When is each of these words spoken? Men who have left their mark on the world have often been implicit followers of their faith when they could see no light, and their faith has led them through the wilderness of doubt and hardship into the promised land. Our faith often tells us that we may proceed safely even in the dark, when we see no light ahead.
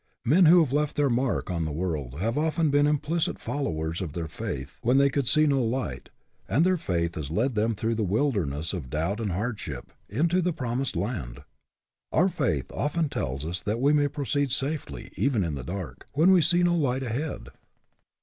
Men 0.25 0.47
who 0.47 0.61
have 0.61 0.73
left 0.73 0.95
their 0.95 1.11
mark 1.11 1.51
on 1.51 1.63
the 1.63 1.71
world 1.71 2.15
have 2.19 2.35
often 2.35 2.71
been 2.71 2.87
implicit 2.87 3.37
followers 3.37 4.01
of 4.01 4.13
their 4.13 4.27
faith 4.27 4.79
when 4.81 4.97
they 4.97 5.11
could 5.11 5.27
see 5.27 5.45
no 5.45 5.61
light, 5.63 6.09
and 6.49 6.65
their 6.65 6.75
faith 6.75 7.13
has 7.13 7.29
led 7.29 7.53
them 7.53 7.75
through 7.75 7.93
the 7.93 8.03
wilderness 8.03 8.73
of 8.73 8.89
doubt 8.89 9.19
and 9.19 9.31
hardship 9.31 9.93
into 10.09 10.41
the 10.41 10.53
promised 10.53 10.95
land. 10.95 11.43
Our 12.11 12.29
faith 12.29 12.71
often 12.71 13.09
tells 13.09 13.45
us 13.45 13.61
that 13.61 13.79
we 13.79 13.93
may 13.93 14.07
proceed 14.07 14.51
safely 14.51 15.11
even 15.17 15.43
in 15.43 15.53
the 15.53 15.63
dark, 15.63 16.07
when 16.13 16.31
we 16.31 16.41
see 16.41 16.63
no 16.63 16.75
light 16.75 17.03
ahead. 17.03 17.49